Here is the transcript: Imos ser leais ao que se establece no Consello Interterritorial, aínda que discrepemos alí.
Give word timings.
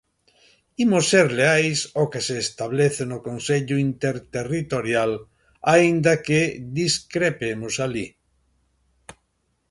Imos 0.83 1.05
ser 1.13 1.27
leais 1.39 1.79
ao 1.97 2.05
que 2.11 2.21
se 2.27 2.35
establece 2.45 3.03
no 3.07 3.19
Consello 3.27 3.75
Interterritorial, 3.89 5.11
aínda 5.73 6.13
que 6.25 6.41
discrepemos 6.79 7.73
alí. 7.85 8.07